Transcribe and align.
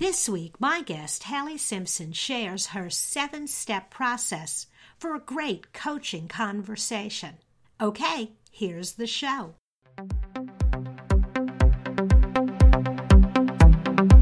This 0.00 0.30
week, 0.30 0.58
my 0.58 0.80
guest, 0.80 1.24
Hallie 1.24 1.58
Simpson, 1.58 2.12
shares 2.12 2.68
her 2.68 2.88
seven 2.88 3.46
step 3.46 3.90
process 3.90 4.66
for 4.96 5.14
a 5.14 5.20
great 5.20 5.74
coaching 5.74 6.26
conversation. 6.26 7.34
Okay, 7.78 8.32
here's 8.50 8.92
the 8.92 9.06
show. 9.06 9.56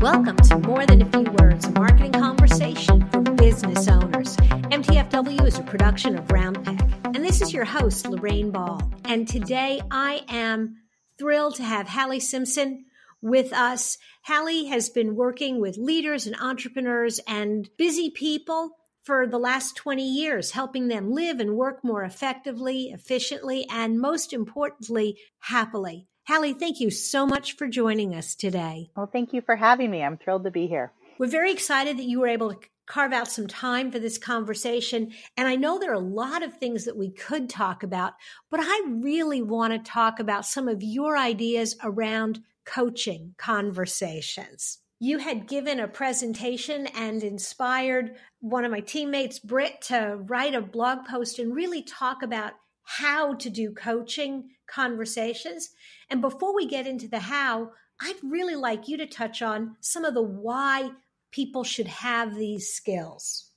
Welcome 0.00 0.38
to 0.38 0.58
More 0.66 0.84
Than 0.84 1.02
a 1.02 1.12
Few 1.12 1.32
Words, 1.38 1.66
a 1.66 1.70
marketing 1.70 2.10
conversation 2.10 3.08
for 3.10 3.20
business 3.20 3.86
owners. 3.86 4.36
MTFW 4.36 5.46
is 5.46 5.60
a 5.60 5.62
production 5.62 6.18
of 6.18 6.28
Round 6.32 6.60
Peg, 6.64 6.82
and 7.04 7.24
this 7.24 7.40
is 7.40 7.52
your 7.52 7.64
host, 7.64 8.04
Lorraine 8.04 8.50
Ball. 8.50 8.82
And 9.04 9.28
today 9.28 9.80
I 9.92 10.22
am 10.28 10.78
thrilled 11.20 11.54
to 11.54 11.62
have 11.62 11.86
Hallie 11.88 12.18
Simpson 12.18 12.86
with 13.20 13.52
us. 13.52 13.98
Hallie 14.22 14.66
has 14.66 14.88
been 14.88 15.16
working 15.16 15.60
with 15.60 15.76
leaders 15.76 16.26
and 16.26 16.36
entrepreneurs 16.40 17.20
and 17.26 17.68
busy 17.76 18.10
people 18.10 18.70
for 19.02 19.26
the 19.26 19.38
last 19.38 19.74
20 19.76 20.06
years, 20.06 20.50
helping 20.50 20.88
them 20.88 21.12
live 21.12 21.40
and 21.40 21.56
work 21.56 21.82
more 21.82 22.02
effectively, 22.02 22.90
efficiently, 22.90 23.66
and 23.70 23.98
most 23.98 24.32
importantly, 24.32 25.16
happily. 25.38 26.06
Hallie, 26.26 26.52
thank 26.52 26.78
you 26.78 26.90
so 26.90 27.24
much 27.24 27.56
for 27.56 27.66
joining 27.66 28.14
us 28.14 28.34
today. 28.34 28.90
Well, 28.94 29.08
thank 29.10 29.32
you 29.32 29.40
for 29.40 29.56
having 29.56 29.90
me. 29.90 30.02
I'm 30.02 30.18
thrilled 30.18 30.44
to 30.44 30.50
be 30.50 30.66
here. 30.66 30.92
We're 31.18 31.26
very 31.26 31.50
excited 31.50 31.96
that 31.96 32.04
you 32.04 32.20
were 32.20 32.28
able 32.28 32.52
to 32.52 32.60
carve 32.84 33.12
out 33.12 33.28
some 33.28 33.46
time 33.46 33.90
for 33.90 33.98
this 33.98 34.18
conversation. 34.18 35.12
And 35.36 35.48
I 35.48 35.56
know 35.56 35.78
there 35.78 35.90
are 35.90 35.94
a 35.94 35.98
lot 35.98 36.42
of 36.42 36.56
things 36.56 36.84
that 36.84 36.96
we 36.96 37.10
could 37.10 37.48
talk 37.48 37.82
about, 37.82 38.14
but 38.50 38.60
I 38.62 38.82
really 38.88 39.42
want 39.42 39.72
to 39.72 39.90
talk 39.90 40.20
about 40.20 40.46
some 40.46 40.68
of 40.68 40.82
your 40.82 41.16
ideas 41.16 41.76
around 41.82 42.40
coaching 42.68 43.34
conversations. 43.38 44.78
You 45.00 45.18
had 45.18 45.46
given 45.46 45.80
a 45.80 45.88
presentation 45.88 46.88
and 46.88 47.22
inspired 47.22 48.16
one 48.40 48.64
of 48.64 48.70
my 48.70 48.80
teammates, 48.80 49.38
Britt, 49.38 49.80
to 49.82 50.18
write 50.26 50.54
a 50.54 50.60
blog 50.60 51.06
post 51.06 51.38
and 51.38 51.54
really 51.54 51.82
talk 51.82 52.22
about 52.22 52.54
how 52.84 53.34
to 53.34 53.50
do 53.50 53.72
coaching 53.72 54.50
conversations. 54.66 55.70
And 56.10 56.20
before 56.20 56.54
we 56.54 56.66
get 56.66 56.86
into 56.86 57.06
the 57.08 57.20
how, 57.20 57.70
I'd 58.00 58.16
really 58.22 58.56
like 58.56 58.88
you 58.88 58.96
to 58.98 59.06
touch 59.06 59.40
on 59.42 59.76
some 59.80 60.04
of 60.04 60.14
the 60.14 60.22
why 60.22 60.90
people 61.30 61.64
should 61.64 61.88
have 61.88 62.34
these 62.34 62.72
skills. 62.72 63.50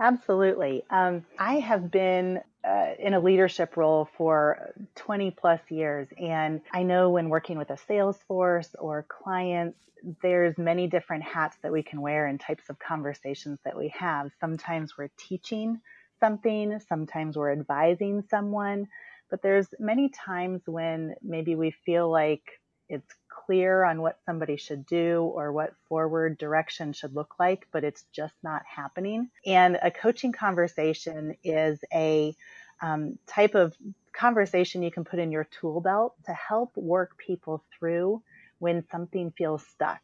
Absolutely. 0.00 0.84
Um, 0.90 1.24
I 1.38 1.54
have 1.54 1.90
been 1.90 2.40
uh, 2.68 2.92
in 2.98 3.14
a 3.14 3.20
leadership 3.20 3.76
role 3.76 4.08
for 4.18 4.74
20 4.96 5.30
plus 5.30 5.60
years. 5.70 6.06
And 6.20 6.60
I 6.72 6.82
know 6.82 7.10
when 7.10 7.30
working 7.30 7.56
with 7.56 7.70
a 7.70 7.78
sales 7.78 8.18
force 8.28 8.68
or 8.78 9.06
clients, 9.08 9.78
there's 10.22 10.58
many 10.58 10.86
different 10.86 11.22
hats 11.22 11.56
that 11.62 11.72
we 11.72 11.82
can 11.82 12.00
wear 12.00 12.26
and 12.26 12.38
types 12.38 12.68
of 12.68 12.78
conversations 12.78 13.58
that 13.64 13.76
we 13.76 13.88
have. 13.98 14.30
Sometimes 14.40 14.98
we're 14.98 15.10
teaching 15.16 15.80
something, 16.20 16.78
sometimes 16.88 17.36
we're 17.36 17.52
advising 17.52 18.22
someone, 18.28 18.86
but 19.30 19.42
there's 19.42 19.68
many 19.78 20.10
times 20.10 20.62
when 20.66 21.14
maybe 21.22 21.54
we 21.54 21.70
feel 21.70 22.10
like 22.10 22.42
it's 22.88 23.14
clear 23.28 23.84
on 23.84 24.00
what 24.02 24.18
somebody 24.24 24.56
should 24.56 24.86
do 24.86 25.22
or 25.22 25.52
what 25.52 25.74
forward 25.88 26.38
direction 26.38 26.92
should 26.92 27.14
look 27.14 27.34
like, 27.38 27.66
but 27.72 27.84
it's 27.84 28.04
just 28.12 28.34
not 28.42 28.62
happening. 28.66 29.30
And 29.46 29.78
a 29.82 29.90
coaching 29.90 30.32
conversation 30.32 31.36
is 31.44 31.78
a 31.92 32.34
um, 32.80 33.18
type 33.26 33.54
of 33.54 33.74
conversation 34.12 34.82
you 34.82 34.90
can 34.90 35.04
put 35.04 35.18
in 35.18 35.30
your 35.30 35.44
tool 35.60 35.80
belt 35.80 36.14
to 36.26 36.32
help 36.32 36.76
work 36.76 37.16
people 37.18 37.64
through 37.78 38.22
when 38.58 38.84
something 38.90 39.32
feels 39.36 39.64
stuck. 39.66 40.00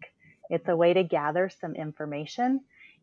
It's 0.50 0.68
a 0.68 0.76
way 0.76 0.92
to 0.94 1.02
gather 1.02 1.50
some 1.60 1.74
information 1.74 2.60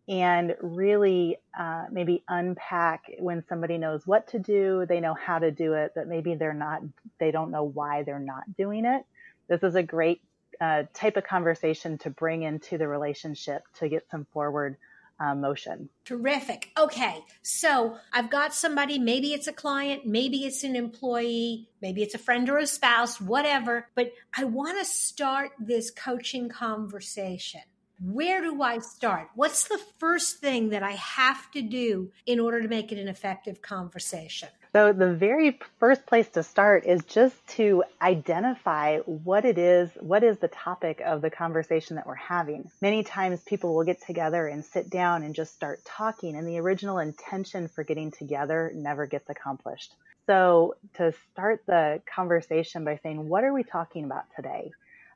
and 0.08 0.56
really 0.62 1.38
uh, 1.58 1.86
maybe 1.92 2.24
unpack 2.28 3.04
when 3.20 3.44
somebody 3.48 3.78
knows 3.78 4.06
what 4.08 4.28
to 4.30 4.40
do, 4.40 4.86
they 4.88 5.00
know 5.00 5.14
how 5.14 5.40
to 5.40 5.52
do 5.52 5.74
it, 5.74 5.92
but 5.96 6.08
maybe 6.08 6.36
they're 6.36 6.54
not, 6.54 6.82
they 7.20 7.32
don't 7.32 7.52
know 7.52 7.64
why 7.64 8.04
they're 8.04 8.20
not 8.20 8.44
doing 8.58 8.86
it. 8.86 9.06
This 9.48 9.64
is 9.64 9.76
a 9.76 9.84
great 9.84 10.22
uh, 10.60 10.84
type 10.94 11.18
of 11.18 11.24
conversation 11.24 11.98
to 12.00 12.10
bring 12.10 12.44
into 12.44 12.78
the 12.78 12.88
relationship 12.88 13.64
to 13.80 13.90
get 13.90 14.10
some 14.10 14.26
forward 14.34 14.78
uh, 15.22 15.36
motion. 15.36 15.90
Terrific. 16.06 16.72
Okay. 16.78 17.24
So 17.44 17.98
I've 18.12 18.32
got 18.32 18.54
somebody, 18.54 18.98
maybe 18.98 19.34
it's 19.34 19.48
a 19.48 19.54
client, 19.54 20.06
maybe 20.06 20.46
it's 20.46 20.64
an 20.64 20.76
employee, 20.76 21.70
maybe 21.82 22.02
it's 22.02 22.16
a 22.16 22.20
friend 22.20 22.50
or 22.50 22.58
a 22.58 22.66
spouse, 22.66 23.22
whatever, 23.22 23.88
but 23.96 24.12
I 24.36 24.46
want 24.46 24.80
to 24.80 24.86
start 24.86 25.52
this 25.60 25.92
coaching 25.92 26.50
conversation. 26.50 27.62
Where 28.04 28.42
do 28.42 28.64
I 28.64 28.80
start? 28.80 29.28
What's 29.36 29.68
the 29.68 29.80
first 30.00 30.40
thing 30.40 30.70
that 30.70 30.82
I 30.82 30.94
have 30.94 31.52
to 31.52 31.62
do 31.62 32.12
in 32.26 32.40
order 32.40 32.60
to 32.62 32.68
make 32.68 32.92
it 32.92 32.98
an 32.98 33.08
effective 33.08 33.62
conversation? 33.62 34.50
So, 34.74 34.94
the 34.94 35.14
very 35.14 35.60
first 35.80 36.06
place 36.06 36.30
to 36.30 36.44
start 36.44 36.86
is 36.86 37.04
just 37.04 37.36
to 37.58 37.84
identify 38.02 39.00
what 39.00 39.44
it 39.44 39.58
is, 39.58 39.90
what 40.00 40.24
is 40.24 40.38
the 40.38 40.48
topic 40.48 41.02
of 41.06 41.22
the 41.22 41.30
conversation 41.30 41.98
that 41.98 42.08
we're 42.08 42.16
having. 42.16 42.72
Many 42.82 43.04
times 43.04 43.42
people 43.42 43.76
will 43.76 43.84
get 43.84 44.02
together 44.02 44.48
and 44.48 44.64
sit 44.64 44.90
down 44.90 45.24
and 45.24 45.36
just 45.36 45.54
start 45.54 45.84
talking, 45.84 46.38
and 46.38 46.48
the 46.48 46.60
original 46.60 47.00
intention 47.00 47.68
for 47.68 47.84
getting 47.84 48.12
together 48.12 48.72
never 48.74 49.08
gets 49.08 49.30
accomplished. 49.30 49.94
So, 50.28 50.76
to 50.96 51.14
start 51.34 51.64
the 51.66 52.02
conversation 52.06 52.86
by 52.86 52.98
saying, 53.04 53.28
What 53.28 53.44
are 53.44 53.54
we 53.54 53.64
talking 53.64 54.06
about 54.06 54.24
today? 54.38 54.72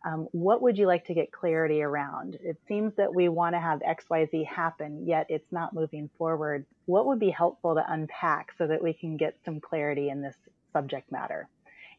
Um, 0.05 0.27
what 0.33 0.61
would 0.61 0.77
you 0.77 0.85
like 0.85 1.05
to 1.07 1.15
get 1.15 1.31
clarity 1.31 1.81
around? 1.81 2.37
It 2.43 2.57
seems 2.67 2.93
that 2.95 3.13
we 3.13 3.27
want 3.27 3.55
to 3.55 3.59
have 3.59 3.79
XYZ 3.81 4.45
happen, 4.45 5.07
yet 5.07 5.25
it's 5.29 5.51
not 5.51 5.73
moving 5.73 6.11
forward. 6.19 6.65
What 6.85 7.07
would 7.07 7.19
be 7.19 7.31
helpful 7.31 7.73
to 7.73 7.91
unpack 7.91 8.51
so 8.55 8.67
that 8.67 8.83
we 8.83 8.93
can 8.93 9.17
get 9.17 9.35
some 9.43 9.59
clarity 9.59 10.09
in 10.09 10.21
this 10.21 10.35
subject 10.73 11.11
matter? 11.11 11.47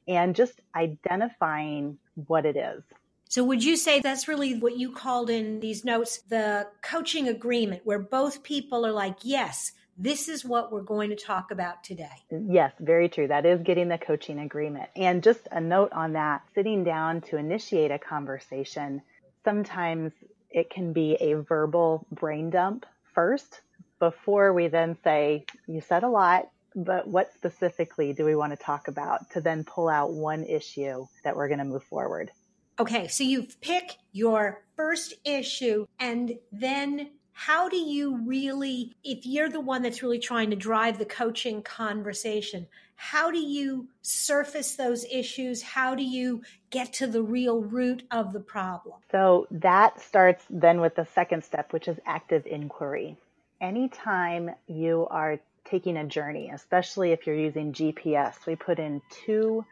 And 0.07 0.37
just 0.37 0.61
identifying 0.73 1.99
what 2.15 2.47
it 2.47 2.57
is. 2.57 2.85
So, 3.29 3.43
would 3.43 3.65
you 3.65 3.77
say 3.77 3.99
that's 3.99 4.29
really 4.29 4.57
what 4.57 4.77
you 4.79 4.93
called 4.93 5.29
in 5.29 5.59
these 5.59 5.85
notes 5.85 6.19
the 6.29 6.69
coaching 6.81 7.27
agreement, 7.27 7.83
where 7.85 7.99
both 7.99 8.45
people 8.45 8.87
are 8.87 8.93
like, 8.93 9.17
yes, 9.23 9.73
this 9.99 10.29
is 10.29 10.45
what 10.45 10.71
we're 10.71 10.83
going 10.83 11.11
to 11.11 11.17
talk 11.17 11.51
about 11.51 11.83
today. 11.83 12.09
Yes, 12.31 12.73
very 12.81 13.09
true. 13.09 13.29
That 13.29 13.47
is 13.47 13.63
getting 13.63 13.89
the 13.89 13.99
coaching 13.99 14.39
agreement. 14.39 14.91
And 14.95 15.23
just 15.23 15.49
a 15.51 15.61
note 15.61 15.93
on 15.93 16.13
that 16.13 16.43
sitting 16.55 16.85
down 16.85 17.23
to 17.23 17.37
initiate 17.37 17.91
a 17.91 17.99
conversation, 17.99 19.03
sometimes 19.45 20.13
it 20.51 20.71
can 20.71 20.93
be 20.93 21.15
a 21.21 21.35
verbal 21.35 22.07
brain 22.13 22.51
dump 22.51 22.87
first 23.15 23.61
before 23.99 24.53
we 24.53 24.69
then 24.69 24.97
say, 25.03 25.47
You 25.67 25.81
said 25.81 26.03
a 26.03 26.09
lot, 26.09 26.51
but 26.75 27.09
what 27.09 27.33
specifically 27.33 28.13
do 28.13 28.25
we 28.25 28.37
want 28.37 28.53
to 28.53 28.57
talk 28.57 28.89
about 28.89 29.31
to 29.31 29.41
then 29.41 29.65
pull 29.65 29.89
out 29.89 30.13
one 30.13 30.45
issue 30.45 31.07
that 31.25 31.37
we're 31.37 31.49
going 31.49 31.59
to 31.59 31.65
move 31.65 31.85
forward? 31.85 32.31
Okay, 32.79 33.09
so 33.09 33.25
you 33.25 33.47
pick 33.63 33.97
your 34.13 34.63
first 34.77 35.15
issue 35.25 35.87
and 35.99 36.35
then 36.53 37.09
how 37.39 37.69
do 37.69 37.77
you 37.77 38.17
really, 38.25 38.97
if 39.05 39.27
you're 39.27 39.51
the 39.51 39.61
one 39.61 39.83
that's 39.83 40.03
really 40.03 40.19
trying 40.19 40.49
to 40.49 40.57
drive 40.57 40.99
the 40.99 41.05
coaching 41.05 41.63
conversation, 41.63 42.67
how 42.95 43.31
do 43.31 43.39
you 43.39 43.89
surface 44.01 44.75
those 44.75 45.05
issues? 45.05 45.61
How 45.61 45.95
do 45.95 46.03
you 46.03 46.41
get 46.71 46.95
to 46.95 47.07
the 47.07 47.23
real 47.23 47.61
root 47.61 48.05
of 48.11 48.33
the 48.33 48.41
problem? 48.41 48.95
So 49.13 49.47
that 49.51 50.01
starts 50.01 50.45
then 50.49 50.81
with 50.81 50.95
the 50.95 51.05
second 51.15 51.45
step, 51.45 51.75
which 51.75 51.89
is 51.89 51.99
active 52.07 52.47
inquiry. 52.47 53.19
Anytime 53.61 54.53
you 54.67 55.07
are 55.11 55.39
taking 55.67 55.99
a 55.99 56.07
journey, 56.07 56.51
especially 56.55 57.13
if 57.13 57.27
you're 57.27 57.37
using 57.37 57.75
GPS, 57.75 58.47
we 58.47 58.57
put 58.57 58.79
in 58.79 59.03
two 59.27 59.63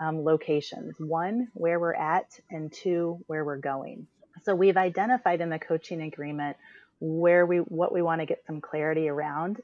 um, 0.00 0.24
locations 0.24 0.94
one, 0.98 1.48
where 1.52 1.78
we're 1.78 1.94
at, 1.94 2.40
and 2.50 2.72
two, 2.72 3.22
where 3.26 3.44
we're 3.44 3.58
going. 3.58 4.06
So 4.44 4.54
we've 4.54 4.78
identified 4.78 5.42
in 5.42 5.50
the 5.50 5.58
coaching 5.58 6.00
agreement 6.00 6.56
where 7.04 7.44
we 7.44 7.56
what 7.58 7.92
we 7.92 8.00
want 8.00 8.20
to 8.20 8.26
get 8.26 8.46
some 8.46 8.60
clarity 8.60 9.08
around. 9.08 9.60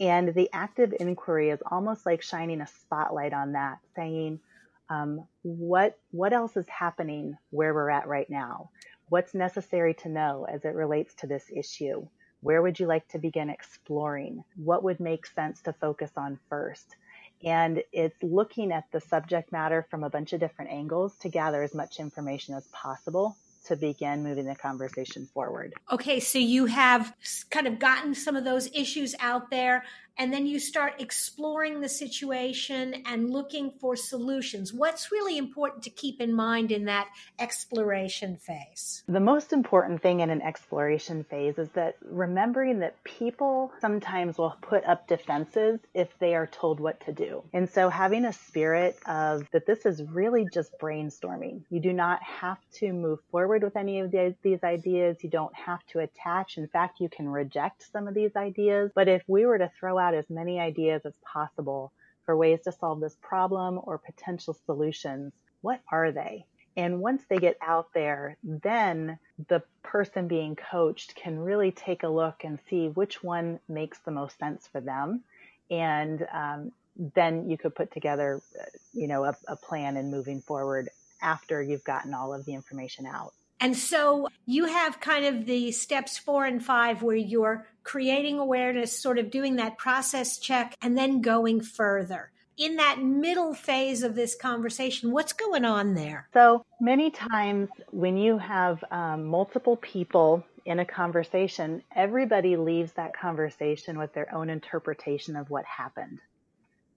And 0.00 0.34
the 0.34 0.50
active 0.52 0.92
inquiry 0.98 1.50
is 1.50 1.62
almost 1.70 2.04
like 2.04 2.20
shining 2.20 2.60
a 2.60 2.66
spotlight 2.66 3.32
on 3.32 3.52
that 3.52 3.78
saying 3.94 4.40
um, 4.88 5.24
what 5.42 5.96
what 6.10 6.32
else 6.32 6.56
is 6.56 6.68
happening 6.68 7.36
where 7.50 7.72
we're 7.72 7.90
at 7.90 8.08
right 8.08 8.28
now? 8.28 8.70
What's 9.08 9.34
necessary 9.34 9.94
to 9.94 10.08
know 10.08 10.46
as 10.50 10.64
it 10.64 10.74
relates 10.74 11.14
to 11.16 11.28
this 11.28 11.44
issue? 11.54 12.08
Where 12.40 12.60
would 12.60 12.80
you 12.80 12.86
like 12.86 13.06
to 13.08 13.18
begin 13.18 13.50
exploring? 13.50 14.42
What 14.56 14.82
would 14.82 14.98
make 14.98 15.26
sense 15.26 15.62
to 15.62 15.72
focus 15.74 16.10
on 16.16 16.40
first? 16.48 16.96
And 17.44 17.84
it's 17.92 18.20
looking 18.20 18.72
at 18.72 18.84
the 18.90 19.00
subject 19.00 19.52
matter 19.52 19.86
from 19.90 20.02
a 20.02 20.10
bunch 20.10 20.32
of 20.32 20.40
different 20.40 20.72
angles 20.72 21.14
to 21.18 21.28
gather 21.28 21.62
as 21.62 21.74
much 21.74 22.00
information 22.00 22.54
as 22.54 22.66
possible 22.68 23.36
to 23.66 23.76
begin 23.76 24.22
moving 24.22 24.46
the 24.46 24.54
conversation 24.54 25.26
forward. 25.26 25.74
Okay, 25.92 26.20
so 26.20 26.38
you 26.38 26.66
have 26.66 27.14
kind 27.50 27.66
of 27.66 27.78
gotten 27.78 28.14
some 28.14 28.36
of 28.36 28.44
those 28.44 28.68
issues 28.74 29.14
out 29.20 29.50
there 29.50 29.84
and 30.20 30.30
then 30.30 30.46
you 30.46 30.60
start 30.60 31.00
exploring 31.00 31.80
the 31.80 31.88
situation 31.88 33.02
and 33.06 33.30
looking 33.30 33.70
for 33.80 33.96
solutions. 33.96 34.70
What's 34.70 35.10
really 35.10 35.38
important 35.38 35.82
to 35.84 35.90
keep 35.90 36.20
in 36.20 36.34
mind 36.34 36.70
in 36.70 36.84
that 36.84 37.08
exploration 37.38 38.36
phase? 38.36 39.02
The 39.08 39.18
most 39.18 39.54
important 39.54 40.02
thing 40.02 40.20
in 40.20 40.28
an 40.28 40.42
exploration 40.42 41.24
phase 41.24 41.56
is 41.56 41.70
that 41.70 41.96
remembering 42.04 42.80
that 42.80 43.02
people 43.02 43.72
sometimes 43.80 44.36
will 44.36 44.54
put 44.60 44.84
up 44.84 45.08
defenses 45.08 45.80
if 45.94 46.08
they 46.18 46.34
are 46.34 46.46
told 46.46 46.80
what 46.80 47.00
to 47.06 47.12
do. 47.12 47.42
And 47.54 47.66
so 47.68 47.88
having 47.88 48.26
a 48.26 48.32
spirit 48.34 48.98
of 49.06 49.50
that 49.52 49.64
this 49.64 49.86
is 49.86 50.02
really 50.02 50.46
just 50.52 50.78
brainstorming. 50.78 51.62
You 51.70 51.80
do 51.80 51.94
not 51.94 52.22
have 52.22 52.58
to 52.74 52.92
move 52.92 53.20
forward 53.30 53.62
with 53.62 53.74
any 53.74 54.00
of 54.00 54.10
these 54.10 54.62
ideas. 54.62 55.16
You 55.22 55.30
don't 55.30 55.54
have 55.54 55.80
to 55.92 56.00
attach. 56.00 56.58
In 56.58 56.68
fact, 56.68 57.00
you 57.00 57.08
can 57.08 57.26
reject 57.26 57.90
some 57.90 58.06
of 58.06 58.12
these 58.12 58.36
ideas. 58.36 58.90
But 58.94 59.08
if 59.08 59.22
we 59.26 59.46
were 59.46 59.56
to 59.56 59.70
throw 59.80 59.98
out 59.98 60.09
as 60.14 60.28
many 60.30 60.60
ideas 60.60 61.02
as 61.04 61.14
possible 61.24 61.92
for 62.24 62.36
ways 62.36 62.60
to 62.64 62.72
solve 62.72 63.00
this 63.00 63.16
problem 63.20 63.80
or 63.82 63.98
potential 63.98 64.56
solutions. 64.66 65.32
What 65.62 65.80
are 65.90 66.12
they? 66.12 66.44
And 66.76 67.00
once 67.00 67.22
they 67.28 67.38
get 67.38 67.56
out 67.60 67.88
there, 67.92 68.36
then 68.42 69.18
the 69.48 69.62
person 69.82 70.28
being 70.28 70.56
coached 70.56 71.14
can 71.16 71.38
really 71.38 71.72
take 71.72 72.04
a 72.04 72.08
look 72.08 72.44
and 72.44 72.58
see 72.68 72.88
which 72.88 73.22
one 73.22 73.58
makes 73.68 73.98
the 73.98 74.12
most 74.12 74.38
sense 74.38 74.68
for 74.70 74.80
them. 74.80 75.22
And 75.70 76.26
um, 76.32 76.72
then 77.14 77.50
you 77.50 77.58
could 77.58 77.74
put 77.74 77.92
together, 77.92 78.40
uh, 78.58 78.64
you 78.92 79.08
know, 79.08 79.24
a, 79.24 79.36
a 79.48 79.56
plan 79.56 79.96
and 79.96 80.10
moving 80.10 80.40
forward 80.40 80.88
after 81.20 81.62
you've 81.62 81.84
gotten 81.84 82.14
all 82.14 82.32
of 82.32 82.44
the 82.44 82.54
information 82.54 83.06
out. 83.06 83.32
And 83.60 83.76
so 83.76 84.28
you 84.46 84.64
have 84.64 85.00
kind 85.00 85.24
of 85.24 85.44
the 85.44 85.70
steps 85.72 86.16
four 86.16 86.46
and 86.46 86.64
five 86.64 87.02
where 87.02 87.16
you're 87.16 87.66
creating 87.82 88.38
awareness, 88.38 88.98
sort 88.98 89.18
of 89.18 89.30
doing 89.30 89.56
that 89.56 89.78
process 89.78 90.38
check, 90.38 90.74
and 90.80 90.96
then 90.96 91.20
going 91.20 91.60
further. 91.60 92.30
In 92.56 92.76
that 92.76 93.00
middle 93.00 93.54
phase 93.54 94.02
of 94.02 94.14
this 94.14 94.34
conversation, 94.34 95.12
what's 95.12 95.32
going 95.32 95.64
on 95.64 95.94
there? 95.94 96.28
So 96.34 96.64
many 96.80 97.10
times 97.10 97.70
when 97.90 98.16
you 98.18 98.36
have 98.38 98.84
um, 98.90 99.24
multiple 99.24 99.76
people 99.76 100.44
in 100.66 100.78
a 100.78 100.84
conversation, 100.84 101.82
everybody 101.96 102.56
leaves 102.56 102.92
that 102.92 103.16
conversation 103.16 103.98
with 103.98 104.12
their 104.12 104.32
own 104.34 104.50
interpretation 104.50 105.36
of 105.36 105.48
what 105.48 105.64
happened. 105.64 106.20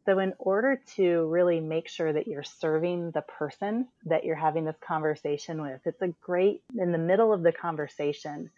So, 0.05 0.19
in 0.19 0.33
order 0.37 0.81
to 0.97 1.25
really 1.27 1.61
make 1.61 1.87
sure 1.87 2.11
that 2.11 2.27
you're 2.27 2.43
serving 2.43 3.11
the 3.11 3.21
person 3.21 3.87
that 4.05 4.25
you're 4.25 4.35
having 4.35 4.65
this 4.65 4.79
conversation 4.85 5.61
with, 5.61 5.79
it's 5.85 6.01
a 6.01 6.09
great, 6.21 6.61
in 6.77 6.91
the 6.91 6.97
middle 6.97 7.31
of 7.31 7.41
the 7.41 7.53
conversation, 7.53 8.51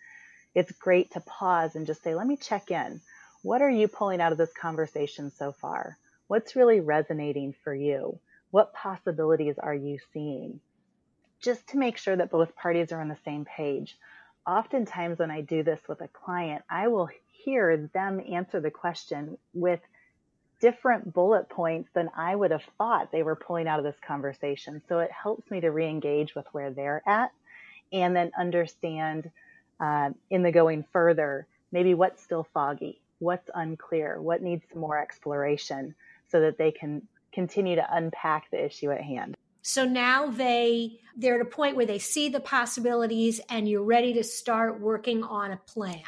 it's 0.56 0.72
great 0.72 1.12
to 1.12 1.20
pause 1.20 1.76
and 1.76 1.86
just 1.86 2.02
say, 2.02 2.16
let 2.16 2.26
me 2.26 2.36
check 2.36 2.72
in. 2.72 3.02
What 3.44 3.62
are 3.62 3.70
you 3.70 3.88
pulling 3.88 4.22
out 4.22 4.32
of 4.32 4.40
this 4.40 4.54
conversation 4.54 5.30
so 5.30 5.52
far? 5.52 6.00
What's 6.28 6.56
really 6.56 6.80
resonating 6.80 7.54
for 7.64 7.76
you? 7.76 8.18
What 8.50 8.74
possibilities 8.74 9.60
are 9.60 9.76
you 9.76 10.00
seeing? 10.14 10.62
Just 11.42 11.68
to 11.70 11.78
make 11.78 11.98
sure 11.98 12.16
that 12.16 12.32
both 12.32 12.56
parties 12.56 12.92
are 12.92 13.02
on 13.02 13.10
the 13.10 13.18
same 13.24 13.46
page. 13.46 13.98
Oftentimes, 14.48 15.20
when 15.20 15.30
I 15.30 15.42
do 15.42 15.62
this 15.62 15.82
with 15.88 16.02
a 16.02 16.08
client, 16.08 16.64
I 16.70 16.88
will 16.88 17.10
hear 17.44 17.90
them 17.94 18.20
answer 18.32 18.60
the 18.60 18.72
question 18.72 19.38
with 19.54 19.82
different 20.60 21.14
bullet 21.14 21.50
points 21.50 21.90
than 21.94 22.10
I 22.16 22.36
would 22.36 22.52
have 22.52 22.64
thought 22.78 23.12
they 23.12 23.24
were 23.24 23.36
pulling 23.36 23.68
out 23.68 23.80
of 23.80 23.86
this 23.86 24.00
conversation. 24.06 24.82
So 24.88 25.00
it 25.00 25.12
helps 25.12 25.50
me 25.52 25.62
to 25.62 25.70
re 25.70 25.88
engage 25.88 26.36
with 26.36 26.46
where 26.52 26.72
they're 26.72 27.02
at 27.08 27.32
and 27.92 28.16
then 28.16 28.32
understand 28.38 29.32
uh, 29.80 30.10
in 30.30 30.44
the 30.44 30.52
going 30.52 30.86
further 30.92 31.48
maybe 31.72 31.94
what's 31.94 32.24
still 32.24 32.48
foggy, 32.54 33.02
what's 33.20 33.50
unclear, 33.54 34.22
what 34.22 34.42
needs 34.42 34.64
more 34.74 34.98
exploration 34.98 35.94
so 36.30 36.40
that 36.42 36.58
they 36.58 36.72
can 36.72 37.02
continue 37.34 37.76
to 37.76 37.86
unpack 37.92 38.50
the 38.50 38.64
issue 38.64 38.92
at 38.92 39.02
hand. 39.02 39.36
So 39.62 39.84
now 39.84 40.28
they 40.28 41.00
they're 41.18 41.36
at 41.36 41.42
a 41.42 41.50
point 41.50 41.76
where 41.76 41.86
they 41.86 42.00
see 42.00 42.30
the 42.30 42.40
possibilities 42.40 43.42
and 43.50 43.68
you're 43.68 43.84
ready 43.84 44.14
to 44.14 44.24
start 44.24 44.80
working 44.80 45.24
on 45.24 45.52
a 45.52 45.58
plan. 45.58 46.04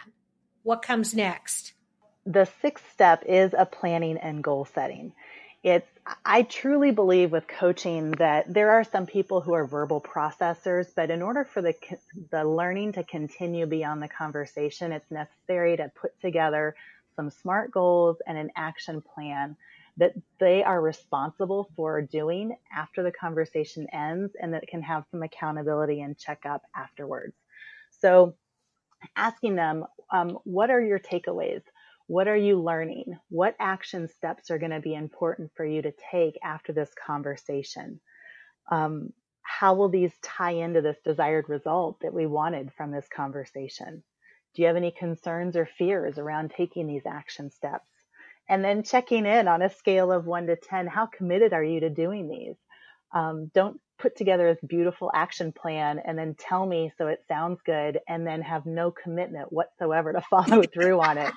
What 0.63 0.81
comes 0.81 1.13
next? 1.15 1.66
The 2.27 2.47
sixth 2.61 2.83
step 2.91 3.23
is 3.25 3.53
a 3.57 3.65
planning 3.65 4.17
and 4.17 4.43
goal 4.43 4.65
setting. 4.65 5.13
It's, 5.63 5.87
I 6.25 6.43
truly 6.43 6.91
believe 6.91 7.31
with 7.31 7.47
coaching 7.47 8.11
that 8.11 8.53
there 8.53 8.71
are 8.71 8.83
some 8.83 9.05
people 9.05 9.41
who 9.41 9.53
are 9.53 9.65
verbal 9.65 10.01
processors, 10.01 10.87
but 10.95 11.09
in 11.09 11.21
order 11.21 11.45
for 11.45 11.61
the, 11.61 11.73
the 12.29 12.43
learning 12.45 12.93
to 12.93 13.03
continue 13.03 13.65
beyond 13.65 14.01
the 14.01 14.07
conversation, 14.07 14.91
it's 14.91 15.09
necessary 15.09 15.77
to 15.77 15.91
put 15.99 16.19
together 16.21 16.75
some 17.15 17.31
SMART 17.31 17.71
goals 17.71 18.17
and 18.27 18.37
an 18.37 18.51
action 18.55 19.01
plan 19.01 19.55
that 19.97 20.13
they 20.39 20.63
are 20.63 20.79
responsible 20.79 21.69
for 21.75 22.01
doing 22.01 22.55
after 22.75 23.01
the 23.01 23.11
conversation 23.11 23.87
ends 23.91 24.33
and 24.39 24.53
that 24.53 24.67
can 24.67 24.81
have 24.83 25.05
some 25.11 25.23
accountability 25.23 26.01
and 26.01 26.17
checkup 26.17 26.61
afterwards. 26.75 27.33
So 27.99 28.35
asking 29.15 29.55
them, 29.55 29.85
um, 30.11 30.37
what 30.43 30.69
are 30.69 30.81
your 30.81 30.99
takeaways? 30.99 31.61
What 32.07 32.29
are 32.29 32.37
you 32.37 32.61
learning? 32.61 33.17
What 33.29 33.55
action 33.59 34.07
steps 34.07 34.49
are 34.49 34.57
going 34.57 34.71
to 34.71 34.79
be 34.79 34.95
important 34.95 35.51
for 35.55 35.65
you 35.65 35.81
to 35.81 35.93
take 36.11 36.39
after 36.43 36.71
this 36.71 36.91
conversation? 37.05 37.99
Um, 38.71 39.11
how 39.41 39.75
will 39.75 39.89
these 39.89 40.13
tie 40.21 40.51
into 40.51 40.81
this 40.81 40.97
desired 41.03 41.49
result 41.49 41.99
that 42.01 42.13
we 42.13 42.25
wanted 42.25 42.71
from 42.77 42.91
this 42.91 43.07
conversation? 43.13 44.03
Do 44.55 44.61
you 44.61 44.67
have 44.67 44.77
any 44.77 44.91
concerns 44.91 45.57
or 45.57 45.69
fears 45.77 46.17
around 46.17 46.51
taking 46.51 46.87
these 46.87 47.05
action 47.05 47.51
steps? 47.51 47.89
And 48.49 48.63
then 48.63 48.83
checking 48.83 49.25
in 49.25 49.49
on 49.49 49.61
a 49.61 49.69
scale 49.69 50.11
of 50.11 50.25
one 50.25 50.47
to 50.47 50.55
10, 50.55 50.87
how 50.87 51.05
committed 51.07 51.51
are 51.51 51.63
you 51.63 51.81
to 51.81 51.89
doing 51.89 52.29
these? 52.29 52.55
Um, 53.13 53.51
don't 53.53 53.79
put 53.99 54.15
together 54.15 54.53
this 54.53 54.63
beautiful 54.63 55.11
action 55.13 55.51
plan 55.51 55.99
and 56.05 56.17
then 56.17 56.35
tell 56.37 56.65
me 56.65 56.91
so 56.97 57.07
it 57.07 57.23
sounds 57.27 57.59
good 57.65 57.99
and 58.07 58.25
then 58.25 58.41
have 58.41 58.65
no 58.65 58.91
commitment 58.91 59.51
whatsoever 59.51 60.13
to 60.13 60.21
follow 60.21 60.61
through 60.73 60.99
on 60.99 61.17
it 61.17 61.33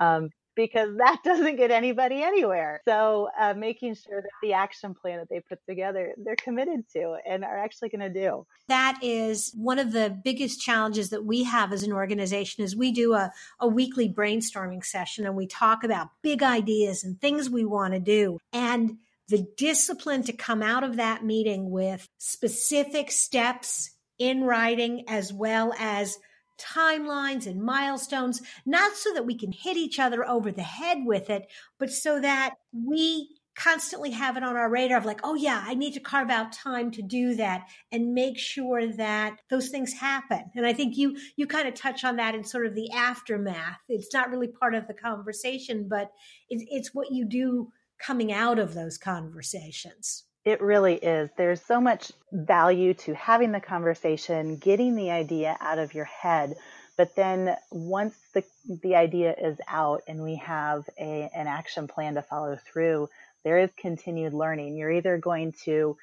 um, 0.00 0.30
because 0.56 0.96
that 0.98 1.18
doesn't 1.24 1.56
get 1.56 1.70
anybody 1.70 2.22
anywhere. 2.22 2.80
So 2.86 3.28
uh, 3.38 3.54
making 3.54 3.94
sure 3.94 4.22
that 4.22 4.30
the 4.42 4.52
action 4.52 4.94
plan 4.94 5.18
that 5.18 5.28
they 5.28 5.40
put 5.40 5.58
together, 5.68 6.14
they're 6.16 6.36
committed 6.36 6.88
to 6.94 7.16
and 7.28 7.44
are 7.44 7.58
actually 7.58 7.88
going 7.90 8.12
to 8.12 8.20
do. 8.20 8.46
That 8.68 8.98
is 9.02 9.52
one 9.56 9.78
of 9.78 9.92
the 9.92 10.16
biggest 10.24 10.60
challenges 10.60 11.10
that 11.10 11.24
we 11.24 11.44
have 11.44 11.72
as 11.72 11.82
an 11.82 11.92
organization 11.92 12.64
is 12.64 12.76
we 12.76 12.92
do 12.92 13.14
a, 13.14 13.32
a 13.60 13.68
weekly 13.68 14.08
brainstorming 14.08 14.84
session 14.84 15.26
and 15.26 15.36
we 15.36 15.46
talk 15.46 15.84
about 15.84 16.08
big 16.22 16.42
ideas 16.42 17.04
and 17.04 17.20
things 17.20 17.50
we 17.50 17.64
want 17.64 17.94
to 17.94 18.00
do. 18.00 18.38
And 18.52 18.98
the 19.28 19.46
discipline 19.56 20.22
to 20.24 20.32
come 20.32 20.62
out 20.62 20.84
of 20.84 20.96
that 20.96 21.24
meeting 21.24 21.70
with 21.70 22.06
specific 22.18 23.10
steps 23.10 23.90
in 24.18 24.44
writing 24.44 25.04
as 25.08 25.32
well 25.32 25.72
as 25.78 26.18
timelines 26.58 27.46
and 27.46 27.62
milestones, 27.62 28.42
not 28.64 28.96
so 28.96 29.12
that 29.14 29.26
we 29.26 29.36
can 29.36 29.52
hit 29.52 29.76
each 29.76 29.98
other 29.98 30.26
over 30.26 30.52
the 30.52 30.62
head 30.62 30.98
with 31.04 31.30
it, 31.30 31.46
but 31.78 31.90
so 31.90 32.20
that 32.20 32.54
we 32.72 33.28
constantly 33.56 34.10
have 34.10 34.36
it 34.36 34.42
on 34.42 34.56
our 34.56 34.68
radar 34.68 34.98
of 34.98 35.04
like, 35.04 35.20
oh 35.22 35.34
yeah, 35.34 35.62
I 35.64 35.74
need 35.74 35.94
to 35.94 36.00
carve 36.00 36.30
out 36.30 36.52
time 36.52 36.90
to 36.92 37.02
do 37.02 37.34
that 37.36 37.68
and 37.92 38.14
make 38.14 38.38
sure 38.38 38.86
that 38.86 39.38
those 39.48 39.68
things 39.68 39.92
happen. 39.92 40.50
And 40.54 40.66
I 40.66 40.72
think 40.72 40.96
you 40.96 41.16
you 41.36 41.46
kind 41.46 41.68
of 41.68 41.74
touch 41.74 42.04
on 42.04 42.16
that 42.16 42.34
in 42.34 42.44
sort 42.44 42.66
of 42.66 42.74
the 42.74 42.90
aftermath. 42.90 43.78
It's 43.88 44.12
not 44.12 44.30
really 44.30 44.48
part 44.48 44.74
of 44.74 44.86
the 44.86 44.94
conversation, 44.94 45.86
but 45.88 46.10
it's 46.48 46.64
it's 46.68 46.94
what 46.94 47.12
you 47.12 47.24
do 47.24 47.68
coming 47.98 48.32
out 48.32 48.58
of 48.58 48.74
those 48.74 48.98
conversations. 48.98 50.24
It 50.44 50.60
really 50.60 50.96
is. 50.96 51.30
There's 51.36 51.62
so 51.62 51.80
much 51.80 52.12
value 52.30 52.94
to 52.94 53.14
having 53.14 53.52
the 53.52 53.60
conversation, 53.60 54.56
getting 54.56 54.94
the 54.94 55.10
idea 55.10 55.56
out 55.58 55.78
of 55.78 55.94
your 55.94 56.04
head. 56.04 56.56
But 56.96 57.16
then 57.16 57.56
once 57.70 58.14
the, 58.34 58.44
the 58.82 58.94
idea 58.94 59.34
is 59.36 59.58
out 59.66 60.02
and 60.06 60.22
we 60.22 60.36
have 60.36 60.84
a, 60.98 61.30
an 61.34 61.46
action 61.46 61.88
plan 61.88 62.14
to 62.14 62.22
follow 62.22 62.56
through, 62.56 63.08
there 63.42 63.58
is 63.58 63.70
continued 63.76 64.34
learning. 64.34 64.76
You're 64.76 64.92
either 64.92 65.18
going 65.18 65.54
to 65.64 65.96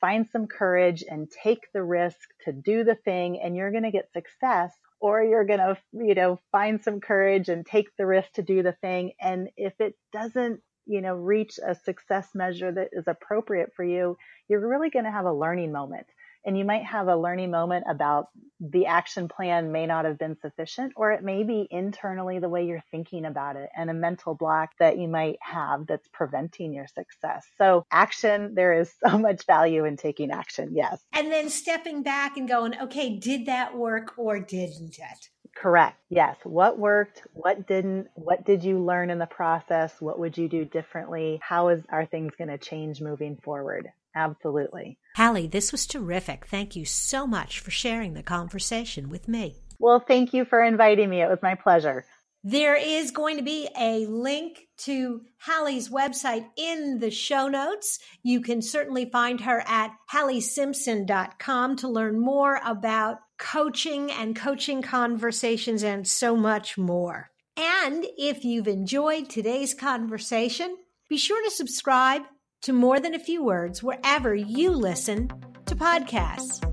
find 0.00 0.26
some 0.32 0.46
courage 0.46 1.04
and 1.08 1.28
take 1.30 1.70
the 1.72 1.82
risk 1.82 2.18
to 2.44 2.52
do 2.52 2.84
the 2.84 2.94
thing 2.94 3.40
and 3.40 3.54
you're 3.54 3.70
going 3.70 3.82
to 3.82 3.90
get 3.90 4.12
success 4.12 4.72
or 4.98 5.22
you're 5.22 5.44
going 5.44 5.58
to 5.58 5.76
you 5.92 6.14
know 6.14 6.38
find 6.50 6.82
some 6.82 7.00
courage 7.00 7.48
and 7.48 7.66
take 7.66 7.94
the 7.96 8.06
risk 8.06 8.32
to 8.32 8.42
do 8.42 8.62
the 8.62 8.72
thing 8.72 9.12
and 9.20 9.50
if 9.56 9.78
it 9.78 9.94
doesn't 10.12 10.62
you 10.90 11.00
know, 11.00 11.14
reach 11.14 11.58
a 11.64 11.74
success 11.74 12.28
measure 12.34 12.72
that 12.72 12.88
is 12.92 13.04
appropriate 13.06 13.72
for 13.74 13.84
you, 13.84 14.18
you're 14.48 14.68
really 14.68 14.90
going 14.90 15.04
to 15.04 15.10
have 15.10 15.24
a 15.24 15.32
learning 15.32 15.70
moment. 15.70 16.06
And 16.44 16.56
you 16.56 16.64
might 16.64 16.84
have 16.84 17.06
a 17.06 17.16
learning 17.16 17.50
moment 17.50 17.84
about 17.88 18.28
the 18.60 18.86
action 18.86 19.28
plan 19.28 19.72
may 19.72 19.86
not 19.86 20.06
have 20.06 20.18
been 20.18 20.38
sufficient, 20.40 20.94
or 20.96 21.12
it 21.12 21.22
may 21.22 21.44
be 21.44 21.68
internally 21.70 22.38
the 22.38 22.48
way 22.48 22.64
you're 22.64 22.82
thinking 22.90 23.26
about 23.26 23.56
it 23.56 23.68
and 23.76 23.90
a 23.90 23.94
mental 23.94 24.34
block 24.34 24.70
that 24.78 24.98
you 24.98 25.06
might 25.06 25.36
have 25.42 25.86
that's 25.86 26.08
preventing 26.08 26.72
your 26.72 26.86
success. 26.86 27.46
So, 27.58 27.84
action, 27.92 28.54
there 28.54 28.72
is 28.72 28.90
so 29.06 29.18
much 29.26 29.44
value 29.46 29.84
in 29.84 29.96
taking 29.98 30.30
action. 30.30 30.70
Yes. 30.72 31.00
And 31.12 31.30
then 31.30 31.50
stepping 31.50 32.02
back 32.02 32.38
and 32.38 32.48
going, 32.48 32.74
okay, 32.80 33.16
did 33.16 33.44
that 33.46 33.76
work 33.76 34.14
or 34.16 34.40
didn't 34.40 34.98
it? 34.98 35.28
Correct. 35.54 35.96
Yes. 36.08 36.36
What 36.44 36.78
worked? 36.78 37.22
What 37.34 37.66
didn't? 37.66 38.08
What 38.14 38.44
did 38.44 38.64
you 38.64 38.78
learn 38.78 39.10
in 39.10 39.18
the 39.18 39.26
process? 39.26 40.00
What 40.00 40.18
would 40.18 40.38
you 40.38 40.48
do 40.48 40.64
differently? 40.64 41.40
How 41.42 41.68
is 41.68 41.82
are 41.90 42.06
things 42.06 42.32
going 42.36 42.48
to 42.48 42.58
change 42.58 43.00
moving 43.00 43.36
forward? 43.36 43.88
Absolutely. 44.14 44.98
Hallie, 45.16 45.46
this 45.46 45.70
was 45.72 45.86
terrific. 45.86 46.46
Thank 46.46 46.76
you 46.76 46.84
so 46.84 47.26
much 47.26 47.60
for 47.60 47.70
sharing 47.70 48.14
the 48.14 48.22
conversation 48.22 49.08
with 49.08 49.28
me. 49.28 49.56
Well, 49.78 50.02
thank 50.06 50.34
you 50.34 50.44
for 50.44 50.62
inviting 50.62 51.08
me. 51.08 51.22
It 51.22 51.28
was 51.28 51.38
my 51.42 51.54
pleasure. 51.54 52.04
There 52.42 52.76
is 52.76 53.10
going 53.10 53.36
to 53.36 53.42
be 53.42 53.68
a 53.78 54.06
link 54.06 54.68
to 54.78 55.20
Hallie's 55.36 55.90
website 55.90 56.46
in 56.56 56.98
the 56.98 57.10
show 57.10 57.48
notes. 57.48 57.98
You 58.22 58.40
can 58.40 58.62
certainly 58.62 59.04
find 59.10 59.42
her 59.42 59.62
at 59.66 59.92
halliesimpson.com 60.10 61.76
to 61.76 61.88
learn 61.88 62.18
more 62.18 62.60
about 62.64 63.18
coaching 63.38 64.10
and 64.10 64.34
coaching 64.34 64.80
conversations 64.80 65.82
and 65.82 66.08
so 66.08 66.34
much 66.34 66.78
more. 66.78 67.30
And 67.58 68.06
if 68.16 68.44
you've 68.44 68.68
enjoyed 68.68 69.28
today's 69.28 69.74
conversation, 69.74 70.76
be 71.10 71.18
sure 71.18 71.44
to 71.44 71.50
subscribe 71.50 72.22
to 72.62 72.72
More 72.72 73.00
Than 73.00 73.14
a 73.14 73.18
Few 73.18 73.44
Words 73.44 73.82
wherever 73.82 74.34
you 74.34 74.70
listen 74.70 75.28
to 75.66 75.76
podcasts. 75.76 76.64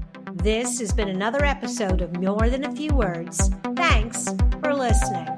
This 0.44 0.80
has 0.80 0.94
been 0.94 1.10
another 1.10 1.44
episode 1.44 2.02
of 2.02 2.22
More 2.22 2.50
Than 2.50 2.64
a 2.64 2.72
Few 2.72 2.94
Words. 2.94 3.50
Thanks 3.76 4.30
for 4.62 4.74
listening. 4.74 5.37